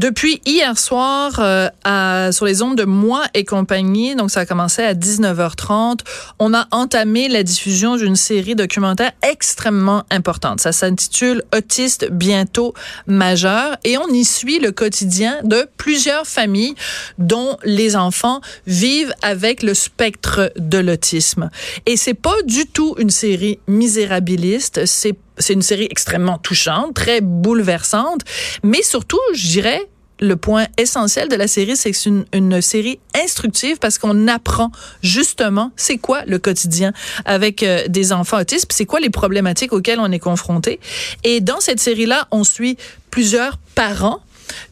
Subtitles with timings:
[0.00, 4.46] Depuis hier soir, euh, à, sur les ondes de Moi et compagnie, donc ça a
[4.46, 5.98] commencé à 19h30,
[6.38, 10.60] on a entamé la diffusion d'une série documentaire extrêmement importante.
[10.60, 12.72] Ça s'intitule Autiste bientôt
[13.06, 16.76] majeur et on y suit le quotidien de plusieurs familles
[17.18, 21.50] dont les enfants vivent avec le spectre de l'autisme.
[21.84, 27.20] Et c'est pas du tout une série misérabiliste, c'est c'est une série extrêmement touchante, très
[27.20, 28.22] bouleversante,
[28.62, 29.88] mais surtout, je dirais,
[30.20, 34.70] le point essentiel de la série, c'est que c'est une, série instructive parce qu'on apprend
[35.02, 36.92] justement c'est quoi le quotidien
[37.24, 40.78] avec euh, des enfants autistes, c'est quoi les problématiques auxquelles on est confronté.
[41.24, 42.76] Et dans cette série-là, on suit
[43.10, 44.20] plusieurs parents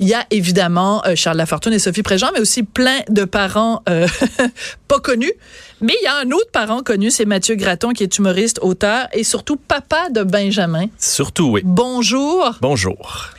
[0.00, 3.82] il y a évidemment euh, Charles Lafortune et Sophie Préjean, mais aussi plein de parents
[3.88, 4.06] euh,
[4.88, 5.32] pas connus.
[5.80, 9.08] Mais il y a un autre parent connu, c'est Mathieu Graton, qui est humoriste, auteur
[9.12, 10.86] et surtout papa de Benjamin.
[10.98, 11.62] Surtout, oui.
[11.64, 12.56] Bonjour.
[12.60, 13.30] Bonjour.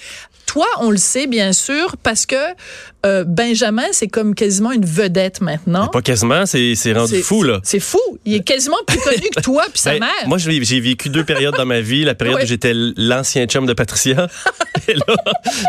[0.46, 2.36] Toi, on le sait bien sûr parce que
[3.06, 5.88] euh, Benjamin, c'est comme quasiment une vedette maintenant.
[5.88, 7.60] Pas quasiment, c'est rendu fou là.
[7.64, 8.00] C'est fou.
[8.26, 10.28] Il est quasiment plus connu que toi puis sa Ben, mère.
[10.28, 12.04] Moi, j'ai vécu deux périodes dans ma vie.
[12.04, 12.44] La période Ouais.
[12.44, 14.28] où j'étais l'ancien chum de Patricia.
[14.88, 15.16] Et là,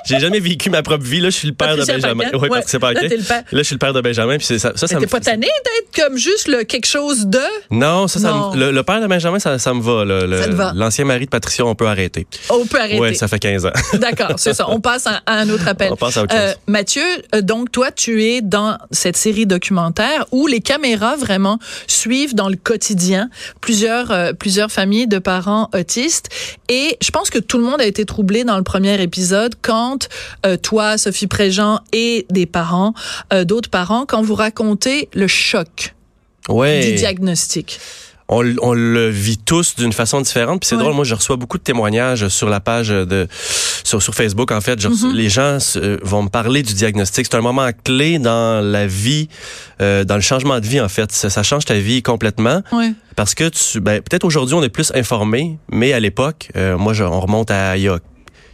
[0.07, 1.21] j'ai jamais vécu ma propre vie.
[1.21, 2.25] Là, je suis le père Patricia de Benjamin.
[2.33, 2.49] Oui, Ouais.
[2.49, 3.03] Patricia Paquet.
[3.03, 3.43] Là, t'es le père.
[3.51, 4.37] Là, je suis le père de Benjamin.
[4.39, 7.39] Puis c'est ça, ça, T'es pas tanné d'être comme juste le quelque chose de?
[7.71, 8.53] Non, ça, ça Non.
[8.53, 10.05] me- le, le père de Benjamin, ça, ça me va.
[10.05, 10.27] là.
[10.27, 10.73] Le- Ça te va.
[10.75, 12.27] L'ancien mari de Patricia, on peut arrêter.
[12.51, 12.99] On peut arrêter.
[13.01, 13.73] Ouais, ça fait 15 ans.
[13.95, 14.69] D'accord, c'est ça.
[14.71, 15.91] On passe à, à un autre appel.
[15.93, 16.55] On passe à autre Euh.
[16.67, 17.03] Mathieu,
[17.43, 22.57] donc toi, tu es dans cette série documentaire où les caméras vraiment suivent dans le
[22.57, 26.29] quotidien plusieurs euh, plusieurs familles de parents autistes.
[26.69, 30.09] Et je pense que tout le monde a été troublé dans le premier épisode quand
[30.47, 32.95] euh, toi, Sophie Préjean et des parents,
[33.33, 35.95] euh, d'autres parents, quand vous racontez le choc
[36.49, 36.81] Ouais.
[36.81, 37.79] du diagnostic.
[38.33, 40.61] On, on le vit tous d'une façon différente.
[40.61, 40.83] Puis c'est Ouais.
[40.83, 43.27] drôle, moi je reçois beaucoup de témoignages sur la page de
[43.85, 44.53] sur, sur Facebook.
[44.53, 45.17] En fait, Je reçois- Mhm.
[45.17, 47.27] les gens euh, vont me parler du diagnostic.
[47.29, 49.29] C'est un moment clé dans la vie,
[49.83, 51.11] euh, dans le changement de vie en fait.
[51.13, 52.93] Ça, ça change ta vie complètement Ouais.
[53.17, 56.93] parce que tu, ben, peut-être aujourd'hui on est plus informé, mais à l'époque, euh, moi
[56.93, 57.99] je, on remonte à il y a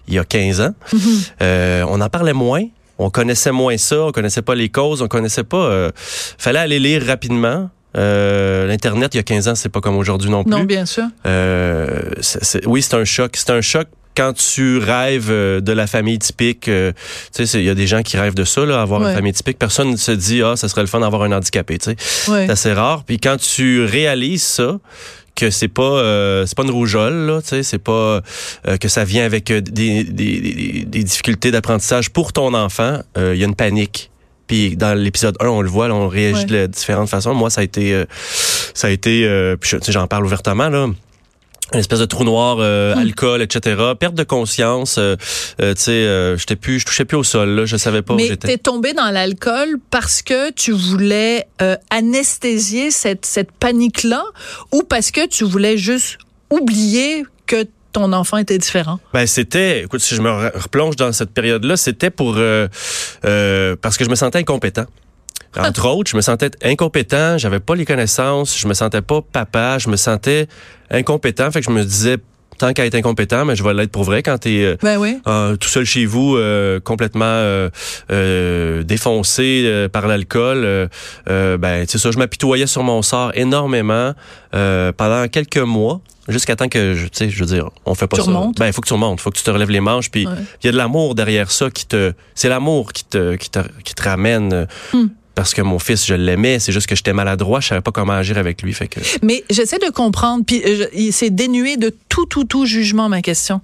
[0.09, 1.01] il y a 15 ans, Mhm.
[1.43, 2.63] euh, on en parlait moins.
[2.99, 5.59] On connaissait moins ça, on connaissait pas les causes, on connaissait pas.
[5.67, 5.91] Euh,
[6.39, 7.69] fallait aller lire rapidement.
[7.97, 10.51] Euh, L'internet il y a 15 ans, c'est pas comme aujourd'hui non plus.
[10.51, 11.05] Non, bien sûr.
[11.27, 13.33] Euh, c'est- c'est- oui, c'est un choc.
[13.37, 13.87] C'est un choc
[14.17, 16.69] quand tu rêves euh, de la famille typique.
[16.69, 16.93] euh,
[17.35, 19.11] tu sais, il y a des gens qui rêvent de ça, là, avoir Ouais.
[19.11, 19.59] une famille typique.
[19.59, 21.79] Personne ne se dit, ah, ça serait le fun d'avoir un handicapé.
[21.79, 22.47] Tu sais, Ouais.
[22.47, 23.05] c'est assez rare.
[23.05, 24.79] Puis quand tu réalises ça
[25.35, 28.23] que c'est pas euh, c'est pas une rougeole là tu sais c'est pas
[28.67, 33.35] euh, que ça vient avec des, des, des, des difficultés d'apprentissage pour ton enfant euh,
[33.35, 34.11] il y a une panique
[34.47, 36.63] puis dans l'épisode 1 on le voit là, on réagit Ouais.
[36.63, 38.05] de différentes façons moi ça a été euh,
[38.75, 40.89] ça a été euh, puis je- tu sais, j'en parle ouvertement là
[41.73, 42.99] une espèce de trou noir, euh, Hmm.
[43.01, 43.75] alcool, etc.
[43.99, 44.99] Perte de conscience.
[44.99, 45.17] Euh,
[45.61, 47.49] euh, tu sais, j'étais plus, je touchais plus au sol.
[47.49, 48.47] Là, je savais pas où Mais j'étais.
[48.47, 51.45] t'es tombé dans l'alcool parce que tu voulais
[51.91, 54.23] anesthésier cette, cette panique-là
[54.73, 56.19] ou parce que tu voulais juste
[56.51, 58.99] oublier que ton enfant était différent?
[59.15, 62.69] Ben c'était, écoute, si je me re- replonge dans cette période-là, c'était pour euh,
[63.25, 64.85] euh, parce que je me sentais incompétent.
[65.59, 69.79] Entre autres, je me sentais incompétent, j'avais pas les connaissances, je me sentais pas papa,
[69.79, 70.47] je me sentais
[70.91, 72.19] incompétent, fait que je me disais
[72.59, 75.19] tant qu'à être incompétent, mais je vais l'être pour vrai quand t'es euh, Ben oui.
[75.27, 80.89] euh, tout seul chez vous, euh, complètement euh, défoncé par l'alcool.
[81.27, 84.13] ben, c'est ça, je m'apitoyais sur mon sort énormément
[84.53, 86.01] pendant quelques mois.
[86.29, 88.29] Jusqu'à temps que, je- tu sais, je veux dire, on fait pas Tu ça.
[88.31, 88.59] remontes.
[88.59, 90.29] Ben, il faut que tu remontes, faut que tu te relèves les manches, puis il
[90.29, 90.35] Ouais.
[90.65, 93.95] y a de l'amour derrière ça qui te, c'est l'amour qui te, qui te, qui
[93.95, 94.53] te ramène.
[94.53, 95.07] euh, Hmm.
[95.35, 98.15] Parce que mon fils, je l'aimais, c'est juste que j'étais maladroit, je savais pas comment
[98.15, 99.01] agir avec lui, fait que.
[99.23, 103.61] Mais j'essaie de comprendre, puis euh, c'est dénué de tout, tout, tout jugement, ma question.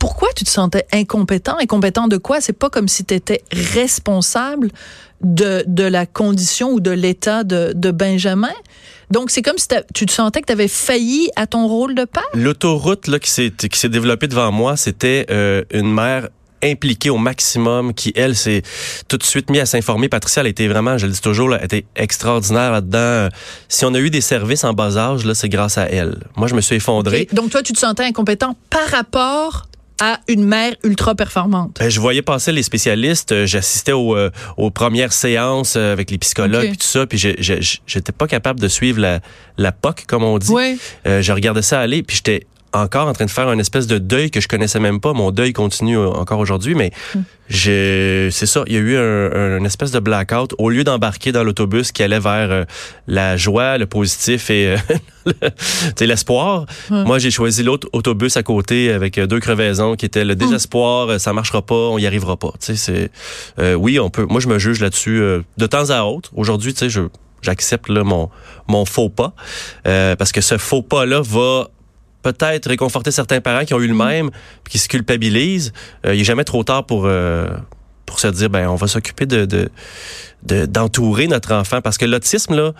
[0.00, 1.56] Pourquoi tu te sentais incompétent?
[1.60, 2.40] Incompétent de quoi?
[2.40, 4.70] C'est pas comme si tu étais responsable
[5.22, 8.52] de, de la condition ou de l'état de, de Benjamin?
[9.10, 12.04] Donc, c'est comme si tu te sentais que tu avais failli à ton rôle de
[12.04, 12.22] père?
[12.34, 16.28] L'autoroute là qui s'est qui s'est développée devant moi, c'était euh, une mère
[16.64, 18.62] impliquée au maximum, qui, elle, s'est
[19.08, 20.08] tout de suite mis à s'informer.
[20.08, 23.28] Patricia, elle était vraiment, je le dis toujours, là, elle était extraordinaire là-dedans.
[23.68, 26.24] Si on a eu des services en bas âge, là, c'est grâce à elle.
[26.36, 27.28] Moi, je me suis effondré.
[27.32, 29.66] Donc, toi, tu te sentais incompétent par rapport
[30.00, 31.76] à une mère ultra performante.
[31.78, 36.10] Ben, je voyais passer les spécialistes, euh, j'assistais aux, euh, aux premières séances euh, avec
[36.10, 36.68] les psychologues Ok.
[36.70, 39.20] puis tout ça, puis j'étais pas capable de suivre la,
[39.56, 40.50] la POC, comme on dit.
[40.50, 40.78] Oui.
[41.06, 43.98] Euh, je regardais ça aller, puis j'étais encore en train de faire une espèce de
[43.98, 45.12] deuil que je connaissais même pas.
[45.12, 46.90] Mon deuil continue euh, encore aujourd'hui, mais
[47.48, 48.64] j'ai, c'est ça.
[48.66, 50.54] Il y a eu un, un- une espèce de blackout.
[50.58, 52.64] Au lieu d'embarquer dans l'autobus qui allait vers euh,
[53.06, 54.76] la joie, le positif et
[55.26, 55.32] euh,
[56.00, 61.08] l'espoir, moi j'ai choisi l'autre autobus à côté avec deux crevaisons qui était le désespoir.
[61.10, 62.50] euh, Ça marchera pas, on y arrivera pas.
[62.60, 63.10] Tu sais, c'est,
[63.58, 64.26] euh, oui, on peut.
[64.28, 66.30] Moi je me juge là-dessus euh, de temps à autre.
[66.34, 67.02] Aujourd'hui, tu sais, je
[67.42, 68.30] j'accepte mon
[68.68, 69.34] mon faux pas
[69.86, 71.68] euh, parce que ce faux pas là va
[72.24, 74.30] peut-être réconforter certains parents qui ont eu le même
[74.64, 75.72] puis qui se culpabilisent.
[76.06, 77.46] Euh, il est jamais trop tard pour euh,
[78.06, 79.68] pour se dire ben on va s'occuper de de
[80.42, 82.72] de- d'entourer notre enfant parce que l'autisme là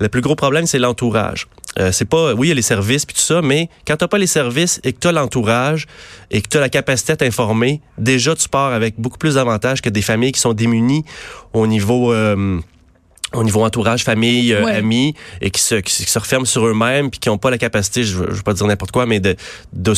[0.00, 1.48] le plus gros problème c'est l'entourage
[1.80, 4.06] euh, c'est pas oui il y a les services puis tout ça mais quand t'as
[4.06, 5.86] pas les services et que t'as l'entourage
[6.30, 9.90] et que t'as la capacité à t'informer déjà tu pars avec beaucoup plus d'avantages que
[9.90, 11.04] des familles qui sont démunies
[11.52, 12.12] au niveau
[13.34, 14.74] au niveau entourage, famille, euh, Ouais.
[14.76, 17.50] amis, et qui se, qui, se- qui se referment sur eux-mêmes, puis qui n'ont pas
[17.50, 19.36] la capacité, je ne veux pas dire n'importe quoi, mais de,
[19.74, 19.92] de,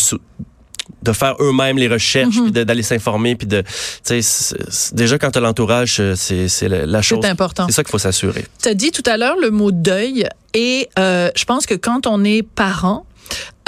[1.02, 2.50] de faire eux-mêmes les recherches, Mhm.
[2.52, 3.62] puis d'aller s'informer, puis de,
[4.04, 4.56] tu sais,
[4.92, 7.20] déjà quand tu as l'entourage, euh, c'est c'est la, la chose.
[7.22, 7.66] C'est important.
[7.66, 8.44] C'est ça qu'il faut s'assurer.
[8.60, 12.08] Tu as dit tout à l'heure le mot deuil et euh, je pense que quand
[12.08, 13.06] on est parent,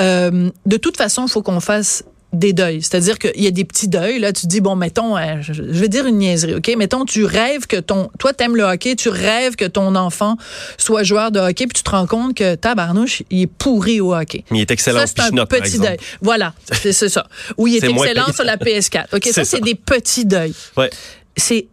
[0.01, 2.83] euh, de toute façon, il faut qu'on fasse des deuils.
[2.83, 4.19] C'est-à-dire qu'il y a des petits deuils.
[4.19, 6.73] Là, tu te dis, bon, mettons, euh, je vais dire une niaiserie, OK?
[6.77, 8.11] Mettons, tu rêves que ton...
[8.19, 10.37] Toi, t'aimes le hockey, tu rêves que ton enfant
[10.79, 14.15] soit joueur de hockey, puis tu te rends compte que tabarnouche, il est pourri au
[14.15, 14.45] hockey.
[14.51, 15.99] Mais il est excellent Ça, c'est un petit deuil.
[16.23, 17.27] Voilà, c'est ça.
[17.59, 19.07] Ou il est, excellent sur la PS4.
[19.13, 20.55] OK, ça, C'est des petits deuils.
[20.77, 20.91] Ouais.
[21.37, 21.67] C'est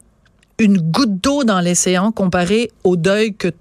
[0.58, 3.54] une goutte d'eau dans l'océan comparé au deuil que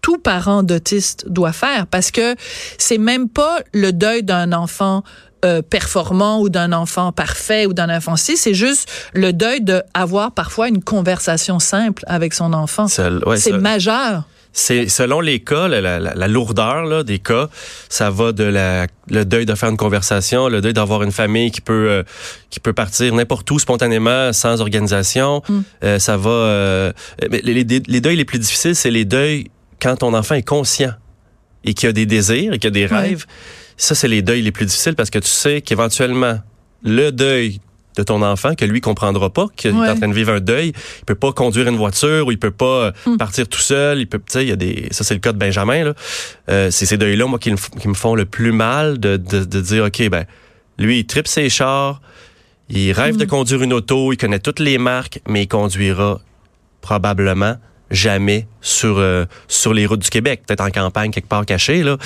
[0.00, 2.34] tout parent d'autiste doit faire parce que
[2.76, 5.04] c'est même pas le deuil d'un enfant
[5.44, 9.82] euh, performant ou d'un enfant parfait ou d'un enfant si, c'est juste le deuil de
[9.94, 12.86] avoir parfois une conversation simple avec son enfant.
[12.88, 14.22] C'est- ouais, c'est ça- majeur.
[14.54, 17.48] C'est selon les cas, la, la- la lourdeur là, des cas,
[17.88, 21.50] ça va de la, le deuil de faire une conversation, le deuil d'avoir une famille
[21.50, 22.02] qui peut euh,
[22.50, 25.42] qui peut partir n'importe où spontanément, sans organisation.
[25.82, 26.30] Euh, ça va.
[26.30, 26.92] euh,
[27.30, 29.46] mais les, les, les deuils les plus difficiles, c'est les deuils
[29.80, 30.92] quand ton enfant est conscient
[31.64, 33.24] et qu'il a des désirs et qu'il a des rêves.
[33.82, 36.38] Ça, c'est les deuils les plus difficiles parce que tu sais qu'éventuellement
[36.84, 37.60] le deuil
[37.96, 39.86] de ton enfant que lui comprendra pas qu'il Ouais.
[39.86, 40.68] est en train de vivre un deuil,
[41.00, 43.16] il peut pas conduire une voiture ou il peut pas euh, Hmm.
[43.16, 45.32] partir tout seul, il peut tu sais il y a des ça c'est le cas
[45.32, 45.94] de Benjamin là.
[46.48, 48.98] Euh, c'est ces deuils là moi qui, me f- qui me font le plus mal
[48.98, 50.24] de, de, de dire OK ben
[50.78, 52.00] lui il tripe ses chars,
[52.70, 53.18] il rêve Hmm.
[53.18, 56.20] de conduire une auto, il connaît toutes les marques mais il conduira
[56.80, 57.56] probablement
[57.92, 61.96] jamais sur euh, sur les routes du Québec, peut-être en campagne quelque part caché là,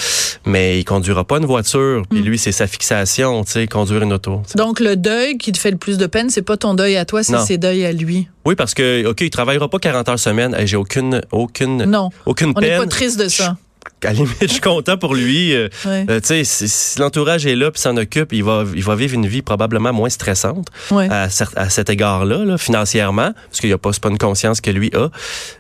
[0.44, 2.03] mais il conduira pas une voiture.
[2.11, 2.25] Puis Hmm.
[2.25, 4.43] lui c'est sa fixation, tu sais, conduire une auto.
[4.56, 7.05] Donc le deuil qui te fait le plus de peine, c'est pas ton deuil à
[7.05, 8.29] toi, c'est ses deuils à lui.
[8.44, 12.11] Oui, parce que OK, il travaillera pas 40 heures semaine, Hey, j'ai aucune aucune Non,
[12.27, 12.81] aucune on n'est peine.
[12.81, 13.56] pas triste de ça.
[14.05, 15.55] À la limite, je suis content pour lui.
[15.55, 16.05] euh, Ouais.
[16.11, 19.27] euh, si, si l'entourage est là puis s'en occupe, il va, il va vivre une
[19.27, 21.09] vie probablement moins stressante Ouais.
[21.11, 24.91] à, cet égard-là, là, financièrement, parce qu'il n'y a pas, pas une conscience que lui
[24.94, 25.09] a.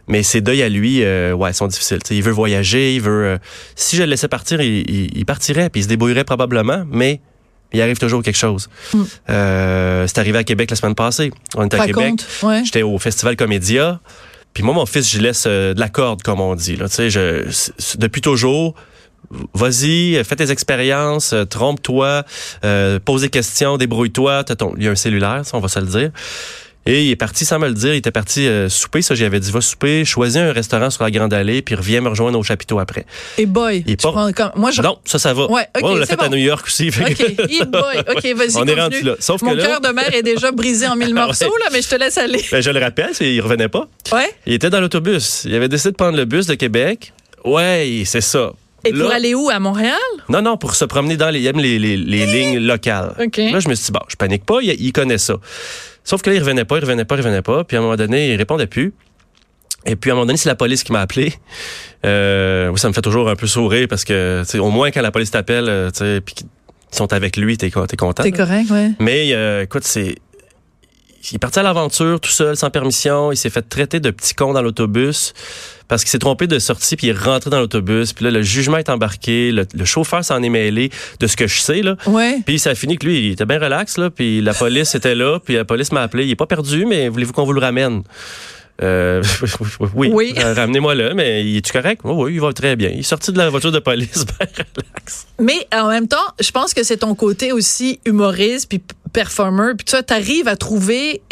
[0.08, 1.98] Mais ses deuils à lui, euh, ouais, sont difficiles.
[2.10, 3.38] Il veut voyager, il veut.
[3.74, 7.20] si je le laissais partir, il, il- il partirait puis il se débrouillerait probablement, mais
[7.72, 8.68] il arrive toujours quelque chose.
[8.94, 9.02] Mm.
[9.30, 11.32] Euh, c'est arrivé à Québec la semaine passée.
[11.56, 12.14] On était à Québec.
[12.42, 12.62] Ouais.
[12.64, 14.00] J'étais au festival Comédia.
[14.56, 16.76] Puis moi, mon fils, je laisse euh, de la corde, comme on dit.
[16.76, 16.86] Là.
[16.88, 17.44] Je,
[17.98, 18.74] depuis toujours,
[19.52, 22.24] vas-y, fais tes expériences, euh, trompe-toi,
[22.64, 24.46] euh, pose des questions, débrouille-toi.
[24.78, 26.10] Il y a un cellulaire, ça, on va se le dire.
[26.86, 27.94] Et il est parti sans me le dire.
[27.94, 31.10] Il était parti euh, souper, ça, j'avais dit, va souper, choisis un restaurant sur la
[31.10, 33.04] Grande Allée, puis reviens me rejoindre au chapiteau après.
[33.38, 35.50] Et boy, Il tu prends comme- moi je Non, ça, ça va.
[35.50, 36.28] Ouais, ok, on l'a fait à.
[36.28, 36.88] New York aussi.
[36.88, 37.98] OK, Hey boy.
[38.08, 39.14] OK, vas-y, On est rendu là.
[39.18, 41.60] Sauf Mon cœur de mère est déjà brisé en mille morceaux, ouais.
[41.64, 42.44] là, mais je te laisse aller.
[42.52, 43.88] Ben, je le rappelle, il revenait pas.
[44.12, 44.30] Ouais.
[44.46, 45.42] Il était dans l'autobus.
[45.44, 47.12] Il avait décidé de prendre le bus de Québec.
[47.44, 48.52] Ouais, c'est ça.
[48.84, 49.50] Et Là- pour aller où?
[49.50, 49.96] À Montréal?
[50.28, 53.14] Non, non, pour se promener dans les, les lignes locales.
[53.20, 53.38] OK.
[53.38, 55.34] Là, je me suis dit, bon, je panique pas, il, il connaît ça.
[56.06, 57.64] Sauf que là, il revenait pas, il revenait pas, il revenait pas.
[57.64, 58.94] Puis à un moment donné, il répondait plus.
[59.84, 61.34] Et puis à un moment donné, c'est la police qui m'a appelé.
[62.04, 65.10] Euh, oui, ça me fait toujours un peu sourire parce que, au moins quand la
[65.10, 66.46] police t'appelle, euh, puis qu'ils
[66.92, 68.22] sont avec lui, t'es t'es content.
[68.22, 68.92] T'es correct, ouais.
[69.00, 70.14] Mais euh, écoute, c'est.
[71.28, 73.32] Il est parti à l'aventure tout seul, sans permission.
[73.32, 75.34] Il s'est fait traiter de petit con dans l'autobus
[75.88, 78.12] parce qu'il s'est trompé de sortie puis il est rentré dans l'autobus.
[78.12, 79.52] Puis là, le jugement est embarqué.
[79.52, 80.90] Le, le chauffeur s'en est mêlé
[81.20, 81.96] de ce que je sais, là.
[82.06, 82.40] Ouais.
[82.44, 84.10] Puis ça a fini que lui, il était bien relax, là.
[84.10, 85.38] Puis la police était là.
[85.38, 86.24] Puis la police m'a appelé.
[86.24, 88.02] Il est pas perdu, mais voulez-vous qu'on vous le ramène?
[88.82, 89.22] Euh,
[89.94, 90.34] oui, Oui.
[90.38, 92.02] Euh, ramenez-moi là, mais il est-tu correct?
[92.04, 92.90] Oui, oui, il va très bien.
[92.90, 95.26] Il est sorti de la voiture de police, ben relax.
[95.40, 99.86] Mais en même temps, je pense que c'est ton côté aussi humoriste puis performer, puis
[99.86, 101.22] tu arrives à trouver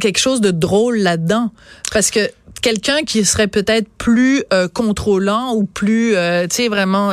[0.00, 1.50] quelque chose de drôle là-dedans.
[1.92, 2.30] Parce que
[2.66, 7.12] quelqu'un qui serait peut-être plus euh, contrôlant ou plus, euh, tu sais, vraiment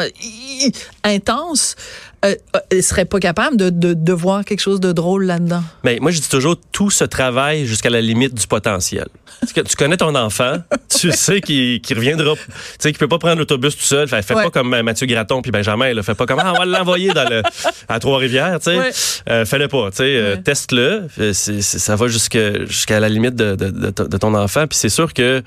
[1.03, 1.75] intense,
[2.25, 2.35] euh,
[2.73, 5.63] euh serait pas capable de, de, de, voir quelque chose de drôle là-dedans?
[5.83, 9.07] Mais moi, je dis toujours, tout se travaille jusqu'à la limite du potentiel.
[9.53, 10.57] tu connais ton enfant,
[10.99, 12.41] tu sais qu'il qu reviendra, tu
[12.79, 14.07] sais qu'il peut pas prendre l'autobus tout seul.
[14.07, 16.03] Fait, fais pas comme euh, Mathieu Graton puis Benjamin, là.
[16.03, 17.41] Fais pas comme, ah, on va l'envoyer dans le,
[17.87, 18.77] à Trois-Rivières, tu sais.
[18.77, 18.91] Ouais.
[19.29, 20.15] Euh, fais-le pas, tu sais.
[20.15, 21.07] Euh, teste-le.
[21.31, 24.67] Ça va jusqu'à la limite de, ton enfant.
[24.67, 25.41] Puis c'est sûr que,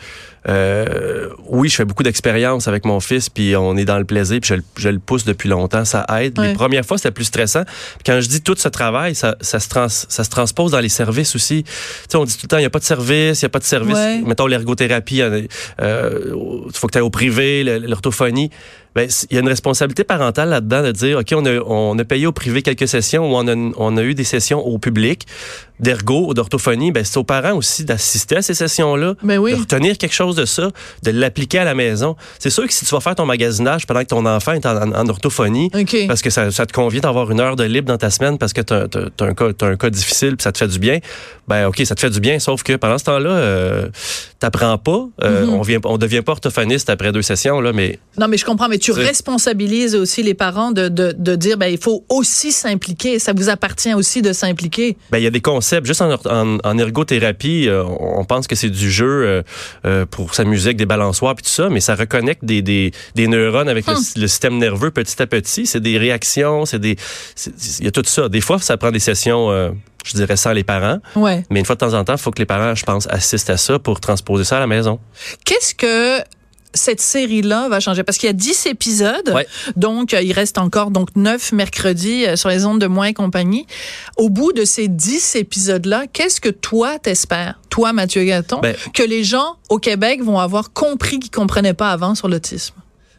[0.48, 4.38] euh, oui, je fais beaucoup d'expérience avec mon fils, puis on est dans le plaisir,
[4.40, 6.38] puis je, je le pousse depuis longtemps, ça aide.
[6.40, 7.64] Les premières fois, c'était plus stressant.
[8.04, 10.88] quand je dis tout ce travail, ça, ça, se trans, ça se transpose dans les
[10.88, 11.64] services aussi.
[11.64, 11.70] Tu
[12.08, 13.50] sais, on dit tout le temps, il n'y a pas de service, il n'y a
[13.50, 14.24] pas de service.
[14.24, 15.48] Mettons l'ergothérapie, il
[15.80, 16.34] euh,
[16.72, 18.50] faut que tu ailles au privé, l'orthophonie
[18.96, 22.04] ben, il y a une responsabilité parentale là-dedans de dire, OK, on a, on a
[22.04, 25.26] payé au privé quelques sessions ou on a, on a eu des sessions au public
[25.80, 26.92] d'ergo ou d'orthophonie.
[26.92, 29.52] Ben, c'est aux parents aussi d'assister à ces sessions-là, ben oui.
[29.52, 30.70] de retenir quelque chose de ça,
[31.02, 32.16] de l'appliquer à la maison.
[32.38, 35.08] C'est sûr que si tu vas faire ton magasinage pendant que ton enfant est en,
[35.08, 35.70] orthophonie,
[36.08, 38.52] parce que ça, ça te convient d'avoir une heure de libre dans ta semaine parce
[38.52, 40.98] que tu as, un cas, as un cas difficile puis ça te fait du bien,
[41.48, 43.88] ben OK, ça te fait du bien, sauf que pendant ce temps-là, euh,
[44.38, 45.06] t'apprends pas.
[45.22, 45.50] Euh, mm-hmm.
[45.50, 47.98] On vient, on devient pas orthophoniste après deux sessions, là, mais...
[48.18, 51.66] Non, mais je comprends, mais tu responsabilises aussi les parents de, de, de dire, ben,
[51.66, 53.18] il faut aussi s'impliquer.
[53.18, 54.96] Ça vous appartient aussi de s'impliquer.
[55.10, 55.86] Ben, il y a des concepts.
[55.86, 59.42] Juste en, en, en ergothérapie, euh, on pense que c'est du jeu euh,
[59.84, 63.28] euh, pour s'amuser avec des balançoires puis tout ça, mais ça reconnecte des, des, des
[63.28, 64.02] neurones avec le, hum.
[64.16, 65.66] le, système nerveux petit à petit.
[65.66, 66.96] C'est des réactions, c'est des,
[67.78, 68.28] il y a tout ça.
[68.28, 69.74] Des fois, ça prend des sessions
[70.06, 70.98] je dirais sans les parents.
[71.14, 71.44] Ouais.
[71.50, 73.50] Mais une fois de temps en temps, il faut que les parents, je pense, assistent
[73.50, 75.00] à ça pour transposer ça à la maison.
[75.44, 76.22] Qu'est-ce que
[76.74, 79.34] cette série-là va changer parce qu'il y a 10 épisodes.
[79.76, 83.14] Donc, euh, il reste encore donc 9 mercredis euh, sur les ondes de Moins et
[83.14, 83.66] compagnie.
[84.16, 89.02] Au bout de ces 10 épisodes-là, qu'est-ce que toi t'espères, toi Mathieu Gaton, ben, que
[89.02, 92.74] les gens au Québec vont avoir compris qu'ils comprenaient pas avant sur l'autisme?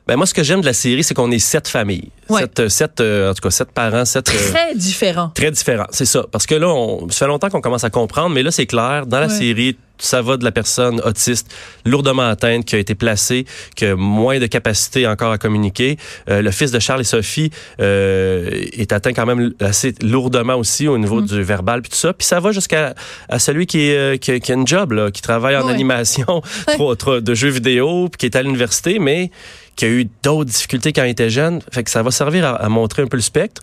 [0.08, 2.12] Ben moi, ce que j'aime de la série, c'est qu'on est sept familles.
[2.30, 4.24] Sept, sept euh, en tout cas, sept parents, sept...
[4.24, 5.32] Très différents.
[5.36, 6.26] Très différents, c'est ça.
[6.32, 9.06] Parce que là, on, ça fait longtemps qu'on commence à comprendre, mais là, c'est clair.
[9.06, 11.54] Dans la série, ça va de la personne autiste
[11.86, 15.98] lourdement atteinte qui a été placée, qui a moins de capacité encore à communiquer.
[16.30, 20.88] Euh, le fils de Charles et Sophie euh, est atteint quand même assez lourdement aussi
[20.88, 21.26] au niveau mm.
[21.26, 22.14] du verbal puis tout ça.
[22.14, 22.96] Puis ça va jusqu'à
[23.30, 26.42] à celui qui, est, qui, a une job là, qui travaille en animation
[26.78, 29.32] de jeux vidéo puis qui est à l'université, mais
[29.78, 31.62] qui a eu d'autres difficultés quand il était jeune.
[31.72, 33.62] Fait que ça va servir à, montrer un peu le spectre,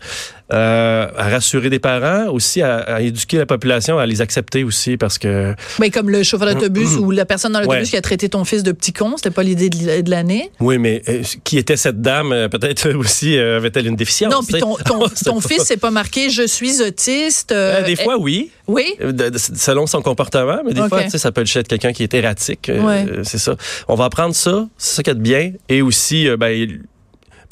[0.53, 5.17] euh, à rassurer des parents, aussi à, éduquer la population, à les accepter aussi parce
[5.17, 5.55] que.
[5.79, 6.99] Mais comme le chauffeur d'autobus mm-hmm.
[6.99, 9.41] ou la personne dans l'autobus qui a traité ton fils de petit con, c'était pas
[9.41, 10.51] l'idée de, l'année?
[10.59, 14.59] Oui, mais euh, qui était cette dame euh, Peut-être aussi avait-elle une déficience Non, puis
[14.59, 17.51] ton, ton, ton fils c'est pas marqué je suis autiste.
[17.85, 18.51] des fois, oui.
[18.67, 18.95] Oui?
[19.35, 22.71] selon son comportement, mais des fois, ça peut être quelqu'un qui est erratique.
[23.23, 23.55] c'est ça.
[23.87, 26.67] On va apprendre ça, c'est ça qui est bien, et aussi ben,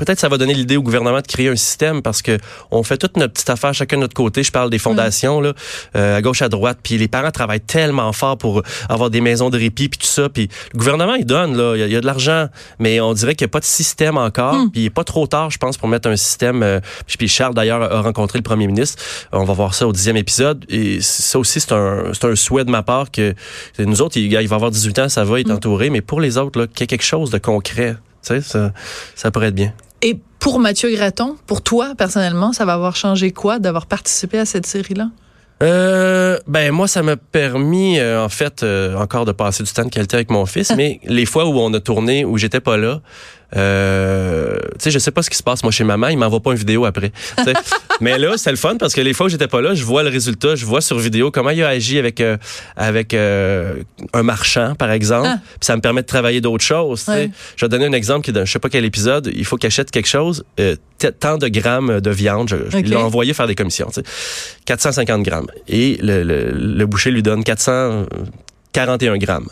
[0.03, 2.37] peut-être ça va donner l'idée au gouvernement de créer un système parce que
[2.71, 4.43] on fait toute notre petite affaire chacun de notre côté.
[4.43, 5.53] Je parle des fondations là,
[5.95, 9.49] euh, à gauche à droite, puis les parents travaillent tellement fort pour avoir des maisons
[9.49, 10.29] de répit puis tout ça.
[10.29, 12.47] Puis le gouvernement il donne là, il y, a, de l'argent,
[12.79, 14.55] mais on dirait qu'il n'y a pas de système encore.
[14.55, 14.71] Hmm.
[14.71, 16.63] Puis il est pas trop tard, je pense, pour mettre un système.
[16.63, 19.01] Euh, puis Charles d'ailleurs a rencontré le premier ministre.
[19.31, 20.65] On va voir ça au dixième épisode.
[20.69, 23.33] Et ça aussi c'est un c'est un souhait de ma part que
[23.79, 25.55] nous autres, il, il va avoir 18 ans, ça va, être hmm.
[25.55, 27.95] entouré, mais pour les autres là, qu'il y ait quelque chose de concret.
[28.25, 28.71] Tu sais, ça,
[29.15, 29.73] ça pourrait être bien.
[30.03, 34.45] Et pour Mathieu Graton, pour toi personnellement, ça va avoir changé quoi d'avoir participé à
[34.45, 35.07] cette série-là?
[35.63, 39.85] Euh, ben moi, ça m'a permis euh, en fait euh, encore de passer du temps
[39.85, 42.75] de qualité avec mon fils, mais les fois où on a tourné où j'étais pas
[42.75, 43.01] là,
[43.55, 46.39] euh, tu sais, je sais pas ce qui se passe moi chez maman, il m'envoie
[46.39, 47.11] pas une vidéo après.
[48.01, 50.03] mais là, c'est le fun parce que les fois où j'étais pas là, je vois
[50.03, 52.37] le résultat, je vois sur vidéo comment il a agi avec euh,
[52.75, 55.39] avec un marchand par exemple, ah.
[55.43, 57.05] puis ça me permet de travailler d'autres choses.
[57.55, 59.57] Je vais donner un exemple qui est dans je sais pas quel épisode, il faut
[59.57, 60.43] qu'il achète quelque chose,
[61.19, 63.89] tant de grammes de viande, je, je l'ai envoyé faire des commissions,
[64.65, 69.49] 450 grammes et le, le, boucher lui donne 441 grammes.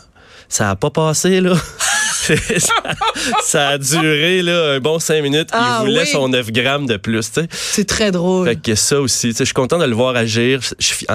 [0.48, 1.54] Ça a pas passé, là.
[3.42, 5.48] ça, a duré là, un bon cinq minutes.
[5.52, 7.30] il ah voulait son 9 grammes de plus.
[7.50, 8.46] C'est très drôle.
[8.46, 10.60] Fait que ça aussi, je suis content de le voir agir.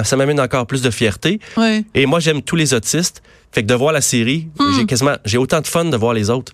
[0.03, 1.39] ça m'amène encore plus de fierté.
[1.93, 3.21] Et moi, j'aime tous les autistes.
[3.51, 4.73] Fait que de voir la série, hmm.
[4.75, 6.51] j'ai quasiment, j'ai autant de fun de voir les autres,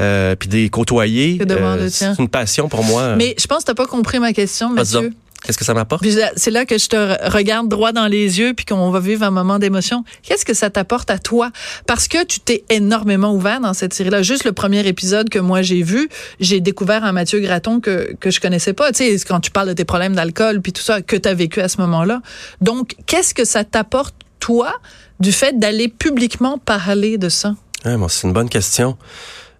[0.00, 1.38] euh, puis des côtoyer.
[1.42, 3.16] Euh, c'est une passion pour moi.
[3.16, 5.12] Mais je pense que t'as pas compris ma question, Mathieu.
[5.46, 6.04] Qu'est-ce que ça m'apporte?
[6.04, 9.22] Là, C'est là que je te regarde droit dans les yeux puis qu'on va vivre
[9.22, 10.04] un moment d'émotion.
[10.22, 11.50] Qu'est-ce que ça t'apporte à toi?
[11.86, 14.22] Parce que tu t'es énormément ouvert dans cette série-là.
[14.22, 16.08] Juste le premier épisode que moi j'ai vu,
[16.40, 18.90] j'ai découvert un Mathieu Graton que, que je connaissais pas.
[18.92, 21.34] Tu sais, quand tu parles de tes problèmes d'alcool puis tout ça que tu as
[21.34, 22.22] vécu à ce moment-là.
[22.60, 24.74] Donc, qu'est-ce que ça t'apporte, toi,
[25.20, 27.54] du fait d'aller publiquement parler de ça?
[27.84, 28.96] Ouais, bon, c'est une bonne question.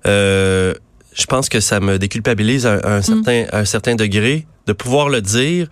[0.07, 0.75] Euh,
[1.15, 5.09] je pense que ça me déculpabilise à, un, certain, à un certain degré de pouvoir
[5.09, 5.69] le dire.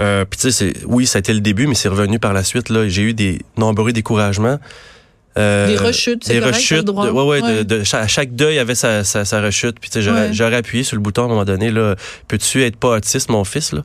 [0.00, 2.44] Euh, Puis tu sais, oui, ça a été le début, mais c'est revenu par la
[2.44, 2.68] suite.
[2.68, 4.58] Là, j'ai eu des nombreux découragements.
[5.36, 6.84] Euh, Des rechutes, c'est des correct, rechutes.
[6.84, 7.06] droit.
[7.06, 7.64] de- ouais, ouais, Ouais.
[7.64, 9.78] De, de- cha- à chaque deuil avait sa, sa, sa rechute.
[9.80, 10.32] Puis tu sais, j'aurais Ouais.
[10.32, 11.70] j'aurais appuyé sur le bouton à un moment donné.
[11.70, 11.94] Là,
[12.26, 13.82] peux-tu être pas autiste, mon fils là?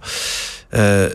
[0.76, 1.10] Euh,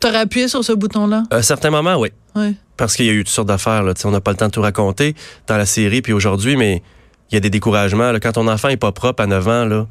[0.00, 1.22] T'aurais appuyé sur ce bouton-là?
[1.30, 2.10] À un certain moment, oui.
[2.34, 2.56] Oui.
[2.76, 3.82] Parce qu'il y a eu toutes sortes d'affaires.
[3.84, 3.94] Là.
[3.94, 5.14] Tu sais, On n'a pas le temps de tout raconter
[5.46, 6.82] dans la série puis aujourd'hui, mais
[7.30, 8.10] il y a des découragements.
[8.10, 8.18] Là.
[8.20, 9.86] Quand ton enfant est pas propre à 9 ans, là,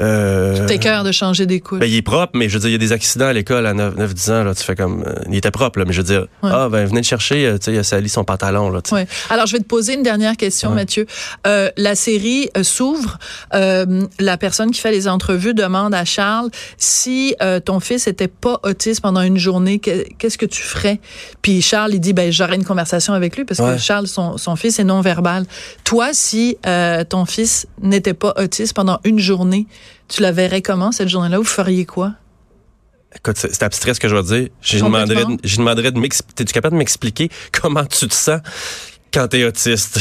[0.00, 1.80] euh, T'es cœur de changer des couches.
[1.80, 3.66] ben, il est propre, mais je veux dire, il y a des accidents à l'école
[3.66, 4.44] à 9-10 ans.
[4.44, 5.04] Là, tu fais comme.
[5.06, 6.50] euh, il était propre, là, mais je veux dire, Ouais.
[6.52, 8.70] ah, ben, venez le chercher, euh, tu sais, il a sali son pantalon.
[8.70, 8.80] Là.
[8.90, 9.06] Ouais.
[9.30, 10.76] Alors, je vais te poser une dernière question, Ouais.
[10.76, 11.06] Mathieu.
[11.46, 13.18] Euh, la série s'ouvre.
[13.54, 18.28] Euh, la personne qui fait les entrevues demande à Charles si euh, ton fils était
[18.28, 21.00] pas autiste pendant une journée, que- qu'est-ce que tu ferais?
[21.42, 24.56] Puis Charles, il dit ben j'aurais une conversation avec lui parce que Charles, son, son
[24.56, 25.44] fils est non verbal.
[25.84, 29.66] Toi, si euh, ton fils n'était pas autiste pendant une journée,
[30.12, 31.38] tu la verrais comment cette journée-là?
[31.38, 32.14] Vous feriez quoi?
[33.14, 34.48] Écoute, c'est abstrait ce que je vais dire.
[34.62, 36.42] Je demanderais, de- je lui demanderais de m'expliquer.
[36.42, 38.40] Es-tu capable de m'expliquer comment tu te sens
[39.12, 39.98] quand t'es autiste?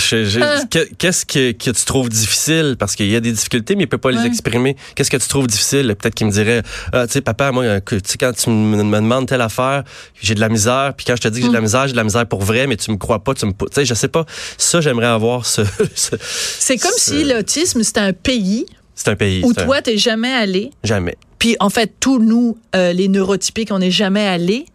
[0.70, 2.78] Que- Qu'est-ce que, que tu trouves difficile?
[2.80, 4.78] Parce qu'il y a des difficultés, mais il peut pas les exprimer.
[4.96, 5.94] Qu'est-ce que tu trouves difficile?
[6.00, 6.64] Peut-être qu'il me dirait,
[6.94, 9.84] ah, tu sais, papa, moi, quand tu me, me demandes telle affaire,
[10.22, 10.94] j'ai de la misère.
[10.96, 11.56] Puis quand je te dis que j'ai de Mm.
[11.56, 13.52] la misère, j'ai de la misère pour vrai, mais tu me crois pas, tu me,
[13.52, 14.26] tu sais, je sais pas.
[14.58, 15.64] Ça, j'aimerais avoir ce,
[15.96, 18.66] ce- C'est comme si l'autisme c'était un pays
[18.96, 19.44] c'est un pays.
[19.44, 20.72] où un- toi t'es jamais allé?
[20.84, 21.16] jamais.
[21.40, 24.66] Puis en fait, tous nous, euh, les neurotypiques, on n'est jamais allés.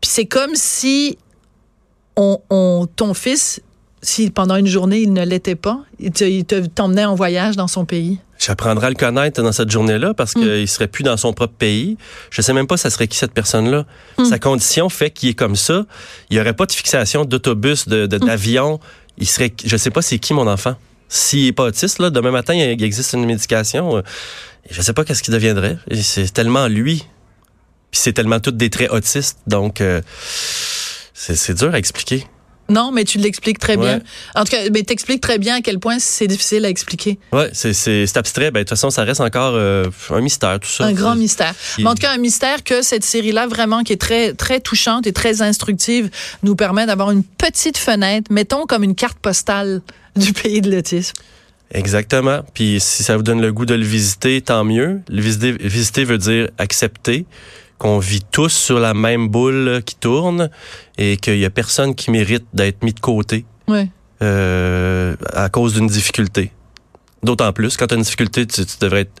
[0.00, 1.16] Puis c'est comme si
[2.16, 3.60] on, on- ton fils,
[4.02, 7.56] si pendant une journée il ne l'était pas, il te- il te- t'emmenait en voyage
[7.56, 8.18] dans son pays.
[8.38, 10.40] J'apprendrai à le connaître dans cette journée-là parce Mm.
[10.42, 11.96] qu'il serait plus dans son propre pays.
[12.30, 13.84] Je sais même pas ça serait qui cette personne-là.
[14.18, 14.24] Mm.
[14.26, 15.86] Sa condition fait qu'il est comme ça.
[16.30, 18.08] Il y aurait pas de fixation d'autobus, de, Mm.
[18.08, 18.78] de- d'avion.
[19.18, 20.76] Il serait, je sais pas c'est qui mon enfant.
[21.08, 23.96] S'il est pas autiste, là, demain matin, il existe une médication.
[23.96, 24.02] euh,
[24.70, 25.78] Je sais pas qu'est-ce qu'il deviendrait.
[26.02, 27.06] C'est tellement lui.
[27.90, 29.38] Puis c'est tellement tous des traits autistes.
[29.46, 30.02] Donc, euh,
[31.14, 32.26] c'est dur à expliquer.
[32.70, 34.00] Non, mais tu l'expliques très bien.
[34.34, 37.18] En tout cas, mais t'expliques très bien à quel point c'est difficile à expliquer.
[37.32, 38.50] Ouais, c'est c'est- c'est abstrait.
[38.50, 40.84] Ben, de toute façon, ça reste encore euh, un mystère, tout ça.
[40.84, 41.54] Un grand mystère.
[41.78, 44.60] Il- Mais en tout cas, un mystère que cette série-là, vraiment, qui est très, très
[44.60, 46.10] touchante et très instructive,
[46.42, 49.80] nous permet d'avoir une petite fenêtre, mettons comme une carte postale
[50.16, 51.14] du pays de l'autisme.
[51.70, 52.40] Exactement.
[52.54, 55.00] Puis si ça vous donne le goût de le visiter, tant mieux.
[55.08, 57.26] Le visiter, visiter veut dire accepter
[57.78, 60.50] qu'on vit tous sur la même boule qui tourne
[60.96, 63.88] et qu'il y a personne qui mérite d'être mis de côté Ouais.
[64.22, 66.52] euh, à cause d'une difficulté.
[67.22, 69.12] D'autant plus, quand tu as une difficulté, tu, tu devrais être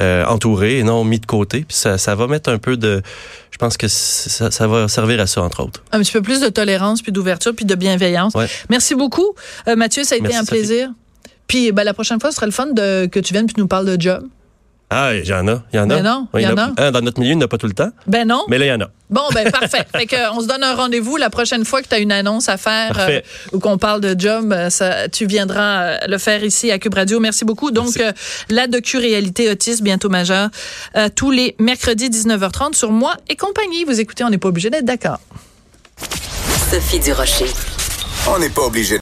[0.00, 1.64] euh, entouré et non mis de côté.
[1.68, 3.02] Puis ça, ça va mettre un peu de...
[3.50, 5.82] Je pense que ça, ça va servir à ça, entre autres.
[5.92, 8.34] un petit peu plus de tolérance, puis d'ouverture, puis de bienveillance.
[8.34, 8.46] Ouais.
[8.70, 9.34] Merci beaucoup,
[9.68, 10.04] Euh, Mathieu.
[10.04, 10.50] Ça a été Merci, un Sophie.
[10.58, 10.90] plaisir.
[11.46, 13.66] Puis ben, la prochaine fois, ce serait le fun de, que tu viennes puis nous
[13.68, 14.24] parles de job.
[14.94, 15.62] Ah, il y en a.
[15.72, 15.94] Il y en a.
[15.96, 16.90] Ben non, il y en a.
[16.90, 17.90] Dans notre milieu, il n'y en a pas tout le temps.
[18.06, 18.42] Ben non.
[18.48, 18.88] Mais là, il y en a.
[19.08, 19.86] Bon, ben parfait.
[19.94, 22.48] fait que, on se donne un rendez-vous la prochaine fois que tu as une annonce
[22.50, 23.20] à faire euh,
[23.52, 24.52] ou qu'on parle de job.
[24.52, 27.20] euh, Ça, tu viendras euh, le faire ici à Cube Radio.
[27.20, 27.70] Merci beaucoup.
[27.70, 28.02] Donc, Merci.
[28.02, 28.12] euh,
[28.50, 30.48] la docu-réalité autiste, bientôt majeure,
[30.96, 33.84] euh, tous les mercredis 19h30 sur moi et compagnie.
[33.84, 35.20] Vous écoutez, on n'est pas obligé d'être d'accord.
[36.70, 37.46] Sophie Durocher.
[38.28, 38.90] On n'est pas obligé